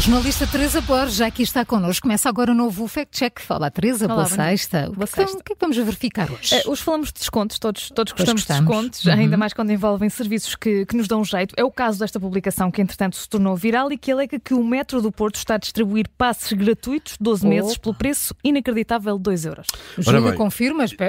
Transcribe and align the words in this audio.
jornalista 0.00 0.46
Teresa 0.46 0.80
Borges 0.80 1.16
já 1.16 1.26
aqui 1.26 1.42
está 1.42 1.64
connosco. 1.64 2.02
Começa 2.02 2.28
agora 2.28 2.52
o 2.52 2.54
novo 2.54 2.86
Fact 2.86 3.16
Check. 3.16 3.40
Fala, 3.40 3.70
Teresa, 3.70 4.04
Olá, 4.06 4.14
boa 4.16 4.26
sexta. 4.26 4.90
Boa 4.90 4.90
o, 4.90 4.94
que 4.96 5.02
é 5.02 5.06
que 5.06 5.16
vamos- 5.16 5.30
sexta. 5.30 5.38
o 5.40 5.44
que 5.44 5.52
é 5.52 5.54
que 5.56 5.60
vamos 5.60 5.76
verificar 5.76 6.30
hoje? 6.30 6.54
Eh, 6.54 6.62
Hoje 6.66 6.82
falamos 6.82 7.08
de 7.12 7.14
descontos, 7.20 7.58
todos, 7.58 7.82
todos 7.88 7.94
Todos 7.94 8.12
gostamos 8.12 8.42
de 8.42 8.48
gostamos. 8.48 8.70
descontos, 8.70 9.04
Uhum. 9.06 9.12
ainda 9.12 9.36
mais 9.36 9.52
quando 9.52 9.70
envolvem 9.72 10.08
serviços 10.10 10.54
que, 10.54 10.84
que 10.86 10.96
nos 10.96 11.08
dão 11.08 11.24
jeito. 11.24 11.54
É 11.56 11.64
o 11.64 11.70
caso 11.70 11.98
desta 11.98 12.20
publicação 12.20 12.70
que, 12.70 12.82
entretanto, 12.82 13.16
se 13.16 13.28
tornou 13.28 13.56
viral 13.56 13.90
e 13.90 13.96
que 13.98 14.12
alega 14.12 14.38
que 14.38 14.52
o 14.54 14.62
Metro 14.62 15.00
do 15.00 15.10
Porto 15.10 15.36
está 15.36 15.54
a 15.54 15.58
distribuir 15.58 16.06
passes 16.18 16.52
gratuitos, 16.52 17.16
12 17.20 17.46
meses, 17.46 17.72
Opa. 17.72 17.80
pelo 17.82 17.94
preço 17.94 18.34
inacreditável 18.44 19.16
de 19.16 19.22
2 19.22 19.44
euros. 19.46 19.66
Júlio, 19.96 20.20
bem. 20.22 20.32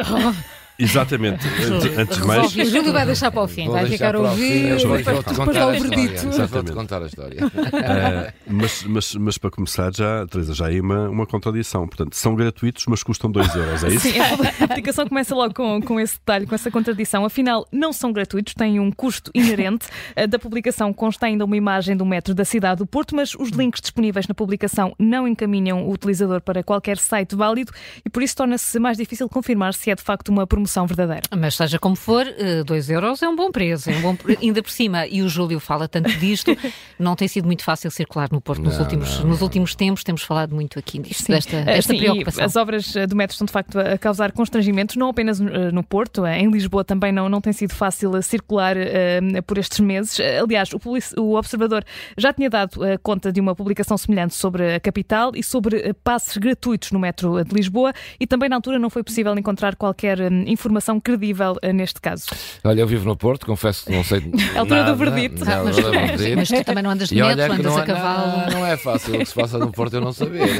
Exatamente. 0.80 1.46
Antes, 1.60 1.98
antes 1.98 2.18
de 2.18 2.26
mais. 2.26 2.46
O 2.56 2.64
Júlio 2.64 2.92
vai 2.92 3.06
deixar 3.06 3.30
para 3.30 3.42
o 3.42 3.48
fim. 3.48 3.64
Vou 3.64 3.74
vai 3.74 3.82
deixar 3.84 3.96
ficar 3.96 4.08
a 4.08 4.10
para 4.12 4.20
o 4.20 4.30
ouvir. 4.30 4.52
fim, 4.52 4.62
depois- 4.62 4.84
vou-te 4.84 5.04
depois 5.04 5.36
contar 5.36 5.52
dá 5.52 5.66
o 5.66 5.70
a 5.70 5.76
história. 5.76 5.96
verdito. 5.96 6.26
Depois 6.30 6.50
Vou-te 6.50 6.72
contar 6.72 7.02
a 7.02 7.06
história. 7.06 7.40
eh, 7.74 8.32
mas, 8.46 8.84
mas, 8.84 9.14
mas 9.14 9.38
para 9.38 9.50
começar, 9.50 9.92
já, 9.94 10.26
Teresa, 10.26 10.54
já 10.54 10.66
aí 10.66 10.80
uma, 10.80 11.08
uma 11.08 11.26
contradição. 11.26 11.86
Portanto, 11.86 12.14
são 12.16 12.34
gratuitos, 12.34 12.84
mas 12.86 13.02
custam 13.02 13.30
2 13.30 13.54
euros, 13.54 13.84
é 13.84 13.88
isso? 13.88 14.08
Sim, 14.08 14.18
a 14.60 14.64
aplicação 14.64 15.06
começa 15.06 15.34
logo 15.34 15.54
com, 15.54 15.80
com 15.82 16.00
esse 16.00 16.14
detalhe, 16.14 16.46
com 16.46 16.54
essa 16.54 16.70
contradição. 16.70 17.24
Afinal, 17.24 17.66
não 17.70 17.92
são 17.92 18.12
gratuitos, 18.12 18.54
têm 18.54 18.80
um 18.80 18.90
custo 18.90 19.30
inerente. 19.34 19.86
Eh, 20.16 20.26
Da 20.26 20.38
publicação 20.38 20.92
consta 20.92 21.26
ainda 21.26 21.44
uma 21.44 21.56
imagem 21.56 21.96
do 21.96 22.06
metro 22.06 22.34
da 22.34 22.44
cidade 22.44 22.78
do 22.78 22.86
Porto, 22.86 23.14
mas 23.14 23.34
os 23.34 23.50
links 23.50 23.80
disponíveis 23.80 24.26
na 24.26 24.34
publicação 24.34 24.94
não 24.98 25.26
encaminham 25.28 25.86
o 25.86 25.92
utilizador 25.92 26.40
para 26.40 26.62
qualquer 26.62 26.96
site 26.98 27.34
válido 27.36 27.72
e 28.04 28.08
por 28.08 28.22
isso 28.22 28.36
torna-se 28.36 28.78
mais 28.78 28.96
difícil 28.96 29.28
confirmar 29.28 29.74
se 29.74 29.90
é 29.90 29.94
de 29.94 30.02
facto 30.02 30.28
uma 30.28 30.46
promoção 30.46 30.69
verdadeira. 30.86 31.22
Mas 31.36 31.54
seja 31.54 31.78
como 31.78 31.96
for, 31.96 32.24
2 32.66 32.90
euros 32.90 33.22
é 33.22 33.28
um 33.28 33.36
bom 33.36 33.50
preço, 33.50 33.90
é 33.90 33.96
um 33.96 34.00
bom 34.02 34.16
ainda 34.40 34.62
por 34.62 34.70
cima, 34.70 35.06
e 35.06 35.22
o 35.22 35.28
Júlio 35.28 35.58
fala 35.60 35.88
tanto 35.88 36.10
disto, 36.18 36.56
não 36.98 37.14
tem 37.16 37.28
sido 37.28 37.46
muito 37.46 37.62
fácil 37.64 37.90
circular 37.90 38.28
no 38.30 38.40
Porto 38.40 38.62
nos, 38.62 38.74
Não, 38.74 38.82
últimos, 38.82 39.18
não, 39.20 39.28
nos 39.28 39.42
últimos 39.42 39.74
tempos, 39.74 40.04
temos 40.04 40.22
falado 40.22 40.54
muito 40.54 40.78
aqui 40.78 40.98
disto, 40.98 41.26
desta, 41.30 41.56
Eh, 41.56 41.64
desta 41.64 41.92
sim, 41.92 41.98
preocupação. 41.98 42.44
As 42.44 42.56
obras 42.56 42.94
eh, 42.96 43.06
do 43.06 43.16
metro 43.16 43.32
estão 43.34 43.46
de 43.46 43.52
facto 43.52 43.78
a 43.78 43.98
causar 43.98 44.32
constrangimentos, 44.32 44.96
não 44.96 45.08
apenas 45.08 45.40
eh, 45.40 45.70
no 45.72 45.82
Porto, 45.82 46.24
eh, 46.26 46.38
em 46.40 46.50
Lisboa 46.50 46.84
também 46.84 47.12
não, 47.12 47.28
não 47.28 47.40
tem 47.40 47.52
sido 47.52 47.74
fácil 47.74 48.16
eh, 48.16 48.22
circular 48.22 48.76
eh, 48.76 49.20
por 49.46 49.58
estes 49.58 49.80
meses. 49.80 50.18
Eh, 50.20 50.38
Aliás, 50.40 50.70
o, 50.72 50.80
o 51.20 51.36
Observador 51.36 51.84
já 52.16 52.32
tinha 52.32 52.48
dado 52.50 52.84
eh, 52.84 52.96
conta 52.98 53.32
de 53.32 53.40
uma 53.40 53.54
publicação 53.54 53.96
semelhante 53.98 54.34
sobre 54.34 54.74
a 54.74 54.80
capital 54.80 55.32
e 55.34 55.42
sobre 55.42 55.76
eh, 55.78 55.92
passes 55.92 56.36
gratuitos 56.36 56.90
no 56.92 56.98
metro 56.98 57.38
eh, 57.38 57.44
de 57.44 57.54
Lisboa 57.54 57.92
e 58.18 58.26
também 58.26 58.48
na 58.48 58.56
altura 58.56 58.78
não 58.78 58.90
foi 58.90 59.02
possível 59.02 59.36
encontrar 59.38 59.76
qualquer 59.76 60.20
eh, 60.20 60.30
informação 60.60 61.00
credível 61.00 61.56
eh, 61.62 61.72
neste 61.72 62.00
caso. 62.00 62.26
Olha, 62.62 62.80
eu 62.80 62.86
vivo 62.86 63.06
no 63.06 63.16
Porto, 63.16 63.46
confesso 63.46 63.86
que 63.86 63.92
não 63.92 64.04
sei. 64.04 64.18
É 64.54 64.56
a 64.58 64.60
altura 64.60 64.84
do 64.84 64.90
nada, 64.90 64.94
verdito. 64.94 65.44
não, 65.44 65.64
mas, 65.64 65.78
é 65.78 65.82
verdito. 65.82 66.36
mas 66.36 66.48
tu 66.48 66.64
também 66.64 66.82
não 66.82 66.90
andas 66.90 67.08
de 67.08 67.14
metro, 67.14 67.52
andas 67.52 67.76
a 67.76 67.86
cavalo. 67.86 68.50
Não, 68.50 68.60
não 68.60 68.66
é 68.66 68.76
fácil 68.76 69.14
o 69.14 69.18
que 69.18 69.24
se 69.24 69.34
passa 69.34 69.58
no 69.58 69.72
Porto 69.72 69.94
eu 69.94 70.00
não 70.00 70.12
saber. 70.12 70.40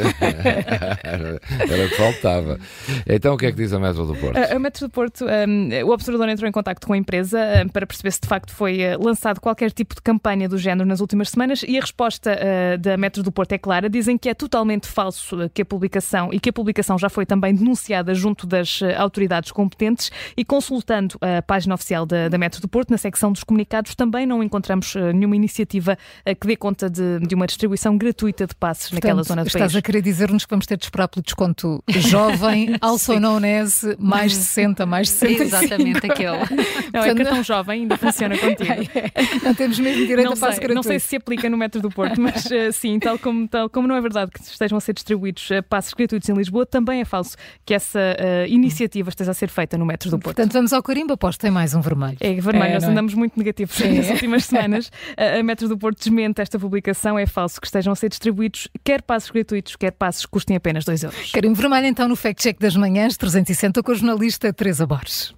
Era, 1.02 1.40
era 1.58 1.86
o 1.86 1.88
que 1.88 1.96
faltava. 1.96 2.58
Então 3.06 3.34
o 3.34 3.36
que 3.36 3.46
é 3.46 3.50
que 3.50 3.56
diz 3.56 3.72
a 3.72 3.78
Metro 3.78 4.06
do 4.06 4.14
Porto? 4.14 4.36
A 4.36 4.54
a 4.54 4.58
Metro 4.58 4.86
do 4.86 4.90
Porto, 4.90 5.24
um, 5.24 5.86
o 5.86 5.92
observador 5.92 6.28
entrou 6.28 6.48
em 6.48 6.52
contacto 6.52 6.86
com 6.86 6.92
a 6.92 6.96
empresa 6.96 7.38
um, 7.64 7.68
para 7.68 7.86
perceber 7.86 8.10
se 8.12 8.20
de 8.20 8.28
facto 8.28 8.52
foi 8.52 8.80
uh, 8.80 9.02
lançado 9.02 9.40
qualquer 9.40 9.70
tipo 9.72 9.94
de 9.94 10.02
campanha 10.02 10.48
do 10.48 10.58
género 10.58 10.86
nas 10.86 11.00
últimas 11.00 11.30
semanas 11.30 11.62
e 11.66 11.76
a 11.76 11.80
resposta 11.80 12.32
uh, 12.32 12.78
da 12.78 12.96
Metro 12.96 13.22
do 13.22 13.32
Porto 13.32 13.52
é 13.52 13.58
clara. 13.58 13.88
Dizem 13.88 14.16
que 14.16 14.28
é 14.28 14.34
totalmente 14.34 14.86
falso 14.86 15.50
que 15.52 15.62
a 15.62 15.64
publicação 15.64 16.32
e 16.32 16.38
que 16.38 16.50
a 16.50 16.52
publicação 16.52 16.98
já 16.98 17.08
foi 17.08 17.24
também 17.26 17.54
denunciada 17.54 18.14
junto 18.14 18.46
das 18.46 18.80
autoridades 18.96 19.50
competentes 19.50 19.79
e 20.36 20.44
consultando 20.44 21.18
a 21.20 21.42
página 21.42 21.74
oficial 21.74 22.06
da, 22.06 22.28
da 22.28 22.38
Metro 22.38 22.60
do 22.60 22.68
Porto, 22.68 22.90
na 22.90 22.98
secção 22.98 23.30
dos 23.32 23.44
comunicados, 23.44 23.94
também 23.94 24.26
não 24.26 24.42
encontramos 24.42 24.94
uh, 24.94 25.12
nenhuma 25.12 25.36
iniciativa 25.36 25.98
uh, 26.26 26.34
que 26.34 26.46
dê 26.46 26.56
conta 26.56 26.88
de, 26.88 27.20
de 27.20 27.34
uma 27.34 27.46
distribuição 27.46 27.96
gratuita 27.96 28.46
de 28.46 28.54
passes 28.54 28.90
naquela 28.90 29.16
Portanto, 29.16 29.28
zona 29.28 29.42
do 29.42 29.48
estás 29.48 29.72
país. 29.72 29.76
a 29.76 29.82
querer 29.82 30.02
dizer-nos 30.02 30.44
que 30.44 30.50
vamos 30.50 30.66
ter 30.66 30.76
de 30.76 30.84
esperar 30.84 31.08
pelo 31.08 31.22
desconto 31.22 31.82
jovem, 31.88 32.76
also 32.80 33.18
known 33.18 33.40
as 33.62 33.84
mais 33.98 34.34
60, 34.34 34.86
mais 34.86 35.10
65. 35.10 35.42
Exatamente 35.42 36.10
aquele. 36.10 36.38
Não, 36.92 37.02
é 37.02 37.06
Portanto, 37.08 37.16
cartão 37.18 37.44
jovem, 37.44 37.82
ainda 37.82 37.96
funciona 37.98 38.36
contigo. 38.38 38.90
Não 39.44 39.54
temos 39.54 39.78
mesmo 39.78 40.06
direito 40.06 40.26
Não 40.26 40.32
a 40.32 40.36
passo 40.36 40.52
sei, 40.52 40.60
gratuito. 40.60 40.74
não 40.74 40.82
sei 40.82 40.98
se 40.98 41.10
se 41.10 41.16
aplica 41.16 41.50
no 41.50 41.56
metro 41.56 41.80
do 41.82 41.90
Porto, 41.90 42.20
mas 42.20 42.50
eh, 42.52 42.70
sim, 42.70 42.98
tal 43.00 43.18
como, 43.18 43.48
tal 43.48 43.68
como 43.68 43.88
não 43.88 43.96
é 43.96 44.00
verdade 44.00 44.30
que 44.30 44.40
estejam 44.40 44.78
a 44.78 44.80
ser 44.80 44.92
distribuídos 44.92 45.50
eh, 45.50 45.60
passos 45.60 45.92
gratuitos 45.92 46.28
em 46.28 46.34
Lisboa, 46.34 46.64
também 46.64 47.00
é 47.00 47.04
falso 47.04 47.36
que 47.66 47.74
essa 47.74 47.98
eh, 47.98 48.46
iniciativa 48.48 49.08
esteja 49.08 49.32
a 49.32 49.34
ser 49.34 49.48
feita 49.48 49.69
no 49.78 49.86
metro 49.86 50.10
do 50.10 50.18
Porto. 50.18 50.36
Portanto, 50.36 50.52
vamos 50.52 50.72
ao 50.72 50.82
carimbo, 50.82 51.12
aposto 51.12 51.40
tem 51.40 51.50
mais 51.50 51.74
um 51.74 51.80
vermelho. 51.80 52.16
É 52.20 52.34
vermelho, 52.34 52.70
É, 52.70 52.74
nós 52.74 52.84
é? 52.84 52.86
andamos 52.86 53.14
muito 53.14 53.36
negativos 53.36 53.78
nas 53.78 54.10
últimas 54.10 54.44
semanas. 54.44 54.90
A 55.16 55.40
a 55.40 55.42
Metro 55.42 55.68
do 55.68 55.76
Porto 55.78 55.98
desmente 55.98 56.40
esta 56.40 56.58
publicação. 56.58 57.18
É 57.18 57.26
falso 57.26 57.60
que 57.60 57.66
estejam 57.66 57.92
a 57.92 57.96
ser 57.96 58.08
distribuídos 58.08 58.68
quer 58.84 59.02
passos 59.02 59.30
gratuitos, 59.30 59.76
quer 59.76 59.92
passos 59.92 60.24
que 60.26 60.30
custem 60.30 60.56
apenas 60.56 60.84
2 60.84 61.04
euros. 61.04 61.32
Carimbo 61.32 61.54
vermelho 61.54 61.86
então 61.86 62.08
no 62.08 62.16
Fact 62.16 62.42
Check 62.42 62.58
das 62.60 62.76
Manhãs 62.76 63.16
360 63.16 63.82
com 63.82 63.92
a 63.92 63.94
jornalista 63.94 64.52
Teresa 64.52 64.86
Borges. 64.86 65.34